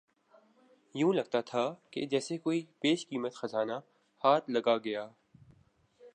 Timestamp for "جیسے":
2.05-2.37